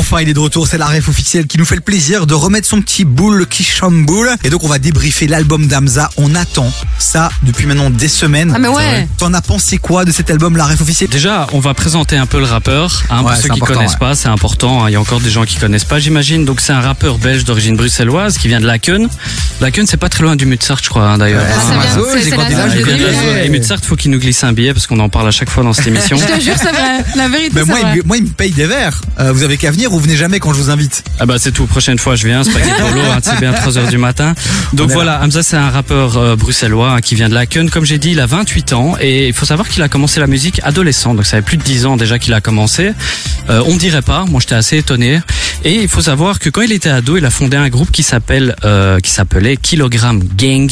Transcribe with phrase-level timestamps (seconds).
[0.00, 2.32] Enfin, il est de retour, c'est la ref officielle qui nous fait le plaisir de
[2.32, 4.30] remettre son petit boule qui chamboule.
[4.44, 6.08] Et donc, on va débriefer l'album d'Amza.
[6.16, 8.50] On attend ça depuis maintenant des semaines.
[8.56, 9.06] Ah, mais ouais.
[9.18, 11.10] T'en as pensé quoi de cet album, la ref officielle?
[11.10, 13.02] Déjà, on va présenter un peu le rappeur.
[13.10, 13.98] Hein, Ouais, pour ceux qui important, connaissent ouais.
[13.98, 14.84] pas, c'est important.
[14.84, 16.46] hein, Il y a encore des gens qui connaissent pas, j'imagine.
[16.46, 19.06] Donc, c'est un rappeur belge d'origine bruxelloise qui vient de Laken.
[19.60, 21.42] Laken, c'est pas très loin du Mutsart, je crois, hein, d'ailleurs.
[21.42, 21.60] Ouais, Ah,
[22.22, 23.44] c'est la.
[23.44, 25.62] Et Mutsart, faut qu'il nous glisse un billet parce qu'on en parle à chaque fois
[25.62, 26.16] dans cette émission.
[26.16, 27.04] Je te jure, c'est vrai.
[27.16, 27.92] La vérité, c'est moi, vrai.
[27.96, 29.00] il, moi, il me paye des verres.
[29.18, 31.04] Euh, vous avez qu'à venir ou venez jamais quand je vous invite.
[31.18, 33.88] Ah bah c'est tout, prochaine fois je viens, spaghetti polo, hein, c'est bien 3 heures
[33.88, 34.34] du matin.
[34.72, 37.98] Donc voilà, Hamza c'est un rappeur euh, bruxellois hein, qui vient de Laken, comme j'ai
[37.98, 41.14] dit, il a 28 ans et il faut savoir qu'il a commencé la musique adolescent,
[41.14, 42.92] donc ça fait plus de 10 ans déjà qu'il a commencé.
[43.48, 45.20] Euh, on dirait pas, moi j'étais assez étonné.
[45.62, 48.02] Et il faut savoir que quand il était ado, il a fondé un groupe qui
[48.02, 50.70] s'appelle, euh, qui s'appelait Kilogram Gang.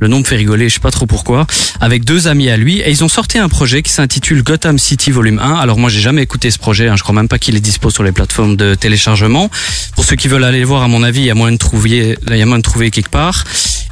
[0.00, 1.46] Le nom me fait rigoler, je sais pas trop pourquoi.
[1.80, 5.12] Avec deux amis à lui, et ils ont sorti un projet qui s'intitule Gotham City
[5.12, 5.54] Volume 1.
[5.54, 6.88] Alors moi, j'ai jamais écouté ce projet.
[6.88, 9.50] Hein, je crois même pas qu'il est dispo sur les plateformes de téléchargement.
[9.94, 11.58] Pour ceux qui veulent aller le voir, à mon avis, il y a moyen de
[11.58, 13.44] trouver, il y a moyen de trouver quelque part.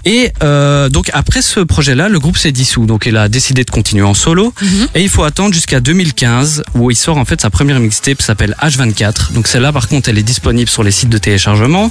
[0.05, 2.86] Et euh, donc après ce projet-là, le groupe s'est dissous.
[2.86, 4.53] Donc il a décidé de continuer en solo.
[4.94, 8.25] Et il faut attendre jusqu'à 2015 où il sort en fait sa première mixtape qui
[8.25, 9.33] s'appelle H24.
[9.33, 11.91] Donc celle-là, par contre, elle est disponible sur les sites de téléchargement.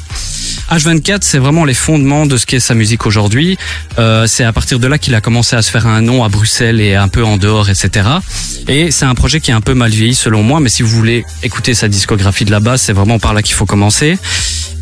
[0.71, 3.57] H24, c'est vraiment les fondements de ce qu'est sa musique aujourd'hui.
[3.99, 6.29] Euh, c'est à partir de là qu'il a commencé à se faire un nom à
[6.29, 8.07] Bruxelles et un peu en dehors, etc.
[8.67, 10.89] Et c'est un projet qui est un peu mal vieilli selon moi, mais si vous
[10.89, 14.17] voulez écouter sa discographie de la base, c'est vraiment par là qu'il faut commencer.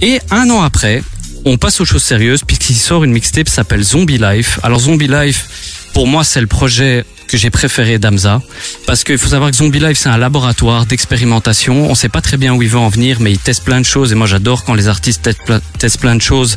[0.01, 1.03] Et un an après,
[1.45, 4.59] on passe aux choses sérieuses puisqu'il sort une mixtape s'appelle Zombie Life.
[4.63, 8.41] Alors Zombie Life, pour moi, c'est le projet que j'ai préféré d'Amza
[8.85, 11.89] parce qu'il faut savoir que Zombie Life c'est un laboratoire d'expérimentation.
[11.89, 13.85] On sait pas très bien où il veut en venir, mais il teste plein de
[13.85, 16.55] choses et moi j'adore quand les artistes testent plein- testent de choses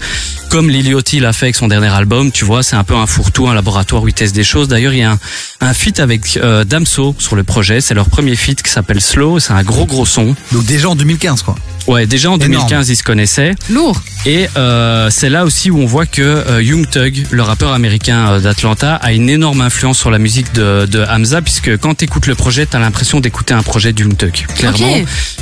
[0.49, 2.31] comme Liliotti l'a fait avec son dernier album.
[2.31, 4.69] Tu vois, c'est un peu un fourre-tout, un laboratoire où il teste des choses.
[4.69, 5.19] D'ailleurs, il y a un,
[5.63, 7.81] un feat avec euh, Damso sur le projet.
[7.81, 9.41] C'est leur premier feat qui s'appelle Slow.
[9.41, 10.35] C'est un gros gros son.
[10.53, 11.55] Donc déjà en 2015, quoi.
[11.89, 12.53] Ouais, déjà en Énorme.
[12.53, 13.55] 2015 ils se connaissaient.
[13.71, 13.99] Lourd.
[14.27, 18.33] Et euh, c'est là aussi où on voit que euh, Young Thug, le rappeur américain
[18.33, 22.05] euh, d'Atlanta, a une énorme influence sur la musique de, de Hamza, puisque quand tu
[22.05, 24.47] écoutes le projet, tu as l'impression d'écouter un projet Young Thug.
[24.57, 25.01] Clairement.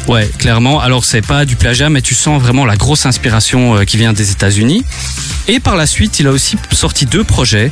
[0.08, 0.80] Ouais, clairement.
[0.80, 4.12] Alors c'est pas du plagiat, mais tu sens vraiment la grosse inspiration euh, qui vient
[4.12, 4.84] des États-Unis.
[5.48, 7.70] Et par la suite, il a aussi sorti deux projets.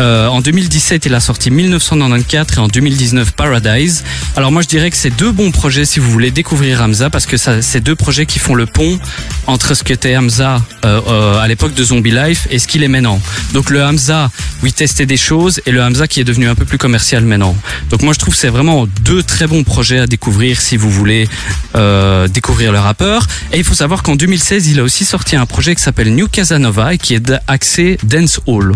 [0.00, 4.02] Euh, en 2017, il a sorti 1994 et en 2019 Paradise.
[4.36, 7.26] Alors moi, je dirais que c'est deux bons projets si vous voulez découvrir Hamza, parce
[7.26, 8.98] que ça, c'est deux projets qui font le pont
[9.46, 12.88] entre ce qu'était Hamza euh, euh, à l'époque de Zombie Life et ce qu'il est
[12.88, 13.20] maintenant.
[13.52, 14.30] Donc le Hamza
[14.62, 16.89] où il testait des choses et le Hamza qui est devenu un peu plus commercial
[16.90, 17.56] maintenant.
[17.90, 21.28] Donc moi, je trouve c'est vraiment deux très bons projets à découvrir si vous voulez
[21.76, 23.26] euh, découvrir le rappeur.
[23.52, 26.28] Et il faut savoir qu'en 2016, il a aussi sorti un projet qui s'appelle New
[26.28, 28.74] Casanova et qui est axé dance hall.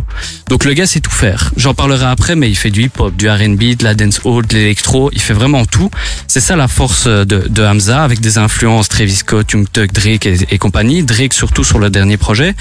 [0.48, 1.52] Donc le gars sait tout faire.
[1.56, 4.54] J'en parlerai après, mais il fait du hip-hop, du R&B, de la dance hall, de
[4.54, 5.10] l'électro.
[5.12, 5.90] Il fait vraiment tout.
[6.28, 10.58] C'est ça la force de, de Hamza avec des influences Travis Scott, Young Drake et
[10.58, 11.02] compagnie.
[11.02, 12.54] Drake surtout sur le dernier projet.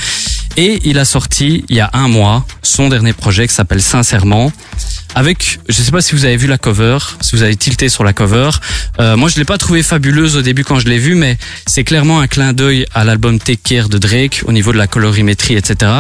[0.55, 4.51] Et il a sorti il y a un mois son dernier projet qui s'appelle Sincèrement
[5.15, 8.03] avec, je sais pas si vous avez vu la cover, si vous avez tilté sur
[8.03, 8.49] la cover.
[8.99, 11.37] Euh, moi, je l'ai pas trouvé fabuleuse au début quand je l'ai vue, mais
[11.67, 14.87] c'est clairement un clin d'œil à l'album Take Care de Drake au niveau de la
[14.87, 15.91] colorimétrie, etc.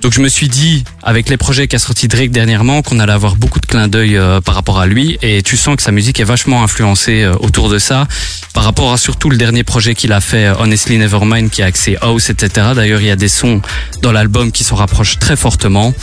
[0.00, 3.36] Donc, je me suis dit, avec les projets qu'a sorti Drake dernièrement, qu'on allait avoir
[3.36, 6.20] beaucoup de clins d'œil euh, par rapport à lui, et tu sens que sa musique
[6.20, 8.06] est vachement influencée euh, autour de ça,
[8.54, 11.66] par rapport à surtout le dernier projet qu'il a fait, euh, Honestly Nevermind, qui a
[11.66, 12.68] axé house, etc.
[12.74, 13.60] D'ailleurs, il y a des sons
[14.02, 15.94] dans l'album qui s'en rapprochent très fortement.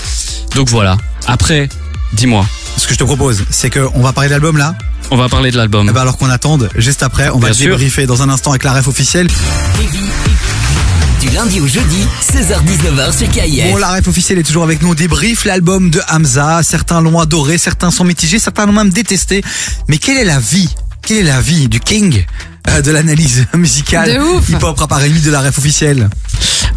[0.56, 0.98] Donc voilà.
[1.28, 1.70] Après,
[2.14, 2.46] dis-moi.
[2.78, 4.76] Ce que je te propose, c'est qu'on va parler de l'album là.
[5.12, 5.88] On va parler de l'album.
[5.90, 7.72] Eh ben alors qu'on attende, juste après, on va sûr.
[7.72, 9.28] débriefer dans un instant avec la ref officielle.
[11.20, 13.72] Du lundi au jeudi, 16h-19h sur KIF.
[13.72, 14.92] Bon, la ref officielle est toujours avec nous.
[14.92, 16.62] On débriefe l'album de Hamza.
[16.64, 19.44] Certains l'ont adoré, certains sont mitigés, certains l'ont même détesté.
[19.90, 20.70] Mais quelle est la vie?
[21.02, 22.24] Quelle est la vie du king?
[22.70, 24.50] Euh, de l'analyse musicale De ouf.
[24.50, 26.10] hip-hop rap R&B de la ref officielle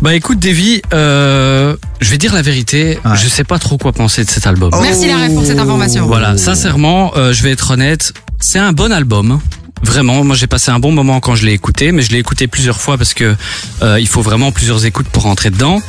[0.01, 3.13] Bah écoute Davy, euh, je vais dire la vérité, Ouais.
[3.17, 4.71] je sais pas trop quoi penser de cet album.
[4.73, 4.81] Oh.
[4.83, 6.07] Merci la ref pour cette information.
[6.07, 9.41] Voilà, sincèrement, euh, je vais être honnête, c'est un bon album.
[9.83, 12.47] Vraiment, moi j'ai passé un bon moment quand je l'ai écouté, mais je l'ai écouté
[12.47, 13.35] plusieurs fois parce que
[13.83, 15.83] euh, il faut vraiment plusieurs écoutes pour rentrer dedans.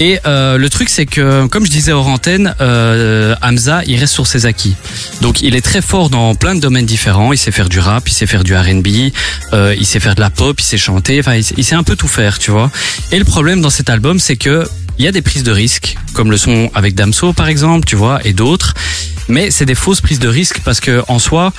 [0.00, 4.12] Et euh, le truc c'est que, comme je disais hors antenne, euh, Hamza il reste
[4.12, 4.74] sur ses acquis.
[5.22, 7.32] Donc il est très fort dans plein de domaines différents.
[7.32, 8.88] Il sait faire du rap, il sait faire du R&B,
[9.52, 11.20] euh, il sait faire de la pop, il sait chanter.
[11.20, 12.70] Enfin, il, sait- il sait un peu tout faire, tu vois.
[13.12, 14.68] Et le problème dans cet album, c'est que
[14.98, 17.96] il y a des prises de risques, comme le son avec Damso par exemple, tu
[17.96, 18.74] vois, et d'autres.
[19.28, 21.52] Mais c'est des fausses prises de risques parce que en soi,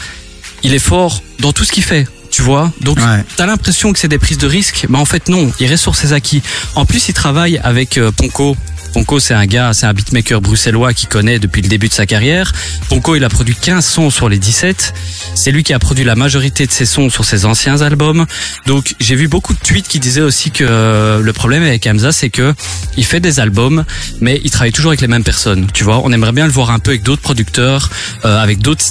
[0.64, 2.08] il est fort dans tout ce qu'il fait.
[2.30, 3.24] Tu vois Donc, Ouais.
[3.38, 5.52] t'as l'impression que c'est des prises de risque, mais en fait non.
[5.60, 6.44] Il reste sur ses acquis.
[6.76, 8.56] En plus, il travaille avec euh, Ponko.
[8.94, 12.06] Ponko, c'est un gars, c'est un beatmaker bruxellois qui connaît depuis le début de sa
[12.06, 12.52] carrière.
[12.90, 14.94] Ponko, il a produit 15 sons sur les 17.
[15.36, 18.26] C'est lui qui a produit la majorité de ses sons sur ses anciens albums.
[18.66, 22.12] Donc, j'ai vu beaucoup de tweets qui disaient aussi que euh, le problème avec Hamza,
[22.12, 22.54] c'est que
[22.98, 23.86] il fait des albums,
[24.20, 25.68] mais il travaille toujours avec les mêmes personnes.
[25.74, 27.90] Tu vois, on aimerait bien le voir un peu avec d'autres producteurs,
[28.26, 28.84] euh, avec d'autres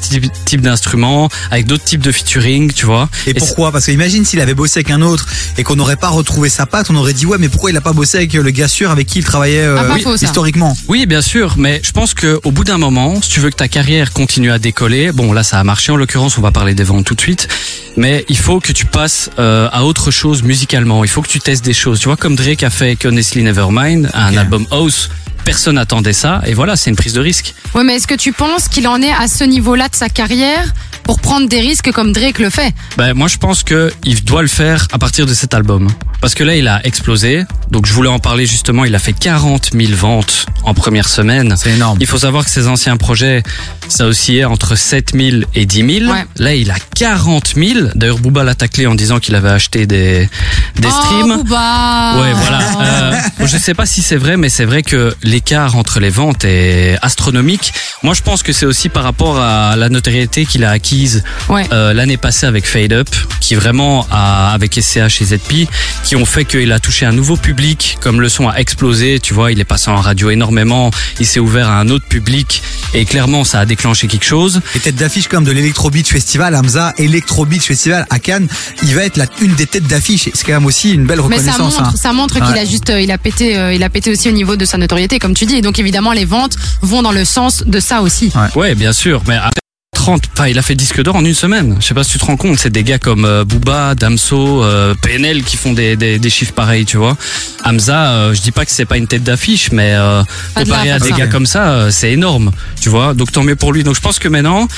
[0.44, 3.08] types d'instruments, avec d'autres types de featuring, tu vois.
[3.26, 3.72] Et pourquoi?
[3.72, 5.26] Parce que imagine s'il avait bossé avec un autre
[5.58, 7.80] et qu'on n'aurait pas retrouvé sa patte, on aurait dit ouais, mais pourquoi il a
[7.80, 10.26] pas bossé avec le gars sûr avec qui il travaillait euh, Ah, faux, ça.
[10.26, 13.50] historiquement Oui, bien sûr, mais je pense que au bout d'un moment, si tu veux
[13.50, 16.50] que ta carrière continue à décoller, bon là ça a marché en l'occurrence, on va
[16.50, 17.48] parler des ventes tout de suite,
[17.96, 21.04] mais il faut que tu passes euh, à autre chose musicalement.
[21.04, 22.00] Il faut que tu testes des choses.
[22.00, 25.10] Tu vois comme Drake a fait avec Honestly Nevermind, un album house.
[25.46, 27.54] Personne n'attendait ça et voilà, c'est une prise de risque.
[27.74, 30.74] Ouais, mais est-ce que tu penses qu'il en est à ce niveau-là de sa carrière
[31.04, 32.74] pour prendre des risques comme Drake le fait?
[32.96, 35.88] Ben moi je pense que il doit le faire à partir de cet album
[36.20, 37.44] parce que là il a explosé.
[37.70, 38.84] Donc je voulais en parler justement.
[38.84, 41.54] Il a fait 40 000 ventes en première semaine.
[41.56, 41.98] C'est énorme.
[42.00, 43.42] Il faut savoir que ses anciens projets,
[43.88, 46.12] ça oscillait entre 7 000 et 10 000.
[46.12, 46.24] Ouais.
[46.36, 47.88] Là, il a 40 000.
[47.94, 50.28] D'ailleurs, Booba l'a taclé en disant qu'il avait acheté des,
[50.76, 51.36] des Oh, streams.
[51.42, 52.60] Booba Ouais, voilà.
[52.80, 56.44] Euh, je sais pas si c'est vrai, mais c'est vrai que l'écart entre les ventes
[56.46, 57.74] est astronomique.
[58.02, 61.66] Moi, je pense que c'est aussi par rapport à la notoriété qu'il a acquise Ouais.
[61.72, 63.08] euh, l'année passée avec Fade Up,
[63.40, 65.68] qui vraiment a, avec SCH et ZP,
[66.04, 69.34] qui ont fait qu'il a touché un nouveau public, comme le son a explosé, tu
[69.34, 70.90] vois, il est passé en radio énormément,
[71.20, 72.62] il s'est ouvert à un autre public,
[72.94, 74.62] et clairement, ça a déclenché quelque chose.
[74.74, 78.48] Et tête d'affiche comme de l'Electro Beach Festival, Hamza, Electro Beach Festival à Cannes,
[78.82, 80.30] il va être la, une des têtes d'affiche.
[80.32, 81.78] C'est quand même aussi une belle Mais ça reconnaissance.
[81.78, 81.94] montre, hein.
[81.94, 82.60] ça montre qu'il Ouais.
[82.60, 84.78] a juste, euh, il a pété, euh, il a pété aussi au niveau de sa
[84.78, 85.56] notoriété, comme tu dis.
[85.56, 88.32] Et donc évidemment, les ventes vont dans le sens de ça aussi.
[88.54, 89.50] Ouais, bien sûr, mais après
[89.92, 91.76] 30, enfin, il a fait disque d'or en une semaine.
[91.80, 94.62] Je sais pas si tu te rends compte, c'est des gars comme euh, Booba, Damso,
[94.62, 97.16] euh, PNL qui font des, des, des chiffres pareils, tu vois.
[97.64, 100.22] Hamza, euh, je dis pas que c'est pas une tête d'affiche, mais euh,
[100.54, 101.16] Pas de comparé là à des ça.
[101.16, 103.14] gars comme ça, euh, c'est énorme, tu vois.
[103.14, 103.82] Donc tant mieux pour lui.
[103.82, 104.68] Donc je pense que maintenant,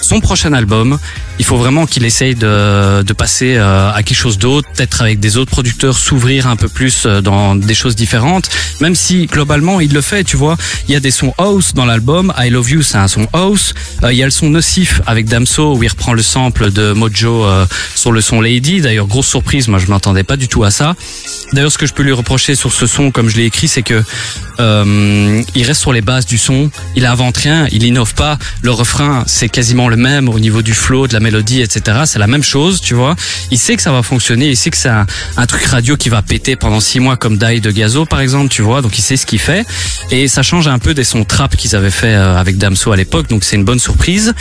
[0.00, 0.98] son prochain album,
[1.38, 5.20] il faut vraiment qu'il essaye de, de passer euh, à quelque chose d'autre, peut-être avec
[5.20, 8.48] des autres producteurs, s'ouvrir un peu plus euh, dans des choses différentes.
[8.80, 10.56] Même si globalement il le fait, tu vois.
[10.88, 12.32] Il y a des sons house dans l'album.
[12.38, 13.74] I Love You, c'est un son house.
[14.02, 16.92] Euh, il y a le son Nocif avec Damso où il reprend le sample de
[16.92, 18.80] Mojo euh, sur le son Lady.
[18.80, 20.94] D'ailleurs grosse surprise, moi je m'attendais pas du tout à ça.
[21.52, 23.82] D'ailleurs ce que je peux lui reprocher sur ce son, comme je l'ai écrit, c'est
[23.82, 24.02] que
[24.60, 26.70] euh, il reste sur les bases du son.
[26.94, 28.38] Il invente rien, il innove pas.
[28.62, 32.00] Le refrain c'est quasiment le même au niveau du flow, de la mélodie, etc.
[32.04, 33.16] C'est la même chose, tu vois.
[33.50, 35.06] Il sait que ça va fonctionner, il sait que c'est un,
[35.46, 38.62] truc radio qui va péter pendant six mois comme Die de Gazo par exemple, tu
[38.62, 38.82] vois.
[38.82, 39.64] Donc il sait ce qu'il fait
[40.10, 42.96] et ça change un peu des sons trap qu'ils avaient fait euh, avec Damso à
[42.96, 43.28] l'époque.
[43.28, 44.34] Donc c'est une bonne surprise.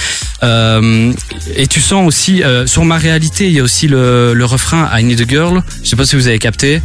[0.44, 1.14] Euh,
[1.56, 4.90] et tu sens aussi euh, sur ma réalité, il y a aussi le, le refrain
[4.98, 5.64] I Need a Girl.
[5.84, 6.82] Je sais pas si vous avez capté.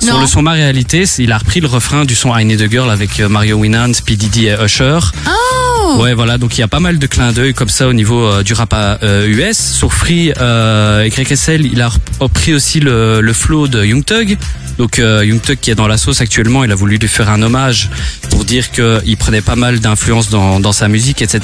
[0.00, 2.68] Sur le son Ma Réalité, il a repris le refrain du son I Need a
[2.68, 4.16] Girl avec euh, Mario Winans, P.
[4.16, 4.98] Diddy et Usher.
[5.26, 7.92] Oh Ouais, voilà, donc il y a pas mal de clins d'œil comme ça au
[7.92, 9.56] niveau euh, du rap euh, US.
[9.58, 11.90] Sur Free euh, et KSL, il a
[12.20, 14.36] repris aussi le, le flow de Young Thug.
[14.76, 17.28] Donc euh, Young Thug qui est dans la sauce actuellement, il a voulu lui faire
[17.30, 17.88] un hommage
[18.30, 21.40] pour dire qu'il prenait pas mal d'influence dans, dans sa musique, etc.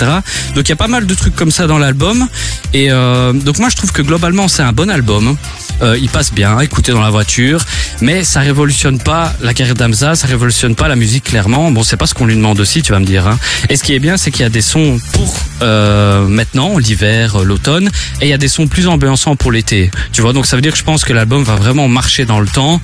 [0.55, 2.29] Donc il y a pas mal de trucs comme ça dans l'album.
[2.73, 5.37] Et euh, donc moi je trouve que globalement c'est un bon album.
[5.85, 7.61] Euh, il passe bien, écouter dans la voiture,
[8.01, 11.71] mais ça révolutionne pas la carrière d'Amza, ça révolutionne pas la musique clairement.
[11.71, 13.27] Bon, c'est pas ce qu'on lui demande aussi, tu vas me dire.
[13.27, 13.39] Hein.
[13.69, 17.37] Et ce qui est bien, c'est qu'il y a des sons pour euh, maintenant, l'hiver,
[17.37, 17.91] euh, l'automne,
[18.21, 19.91] et il y a des sons plus ambiançants pour l'été.
[20.13, 22.41] Tu vois, donc ça veut dire que je pense que l'album va vraiment marcher dans
[22.41, 22.81] le temps.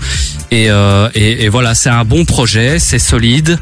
[0.50, 3.58] Et, euh, et voilà, c'est un bon projet, c'est solide.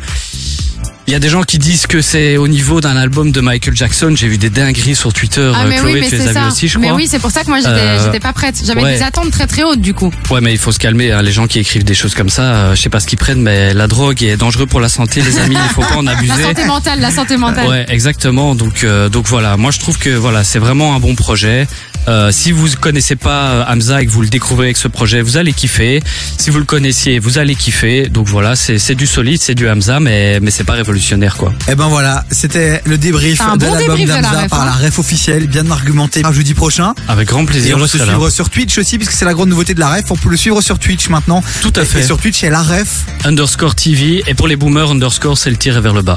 [1.09, 3.75] Il y a des gens qui disent que c'est au niveau d'un album de Michael
[3.75, 4.13] Jackson.
[4.15, 5.51] J'ai vu des dingueries sur Twitter.
[5.55, 6.49] Ah Euh, mais Chloé, oui, mais tu les c'est as ça.
[6.49, 6.99] aussi, je mais crois.
[6.99, 8.61] oui, c'est pour ça que moi j'étais, Euh, pas prête.
[8.63, 8.97] J'avais ouais.
[8.99, 10.13] des attentes très très hautes du coup.
[10.31, 11.11] Ouais, mais il faut se calmer.
[11.11, 11.23] hein.
[11.23, 13.41] Les gens qui écrivent des choses comme ça, euh, je sais pas ce qu'ils prennent,
[13.41, 15.57] mais la drogue est dangereux pour la santé, les amis.
[15.59, 16.43] Il faut pas en La abuser.
[16.43, 17.67] santé mentale, la santé mentale.
[17.67, 18.55] Ouais, exactement.
[18.55, 19.57] Donc, euh, donc voilà.
[19.57, 21.67] Moi, je trouve que voilà, c'est vraiment un bon projet.
[22.09, 25.21] Euh, si vous connaissez pas euh, Hamza et que vous le découvrez avec ce projet,
[25.21, 26.03] vous allez kiffer.
[26.39, 28.09] Si vous le connaissiez, vous allez kiffer.
[28.09, 31.53] Donc voilà, c'est c'est du solide, c'est du Hamza, mais mais c'est pas révolutionnaire quoi.
[31.71, 34.63] Et ben voilà, c'était le débrief C'est un de bon l'album débrief de la par
[34.63, 34.65] hein.
[34.81, 36.95] la ref officielle, bien argumenté par jeudi prochain.
[37.09, 37.77] Avec grand Et plaisir.
[37.79, 38.13] on se serai là.
[38.15, 40.11] suivre sur Twitch aussi, puisque c'est la grande nouveauté de la ref.
[40.11, 41.43] On peut le suivre sur Twitch maintenant.
[41.61, 42.03] Tout à Et fait.
[42.03, 43.05] sur Twitch, il y a la ref.
[43.25, 46.17] Underscore TV et pour les boomers, underscore c'est le tiré vers le bas.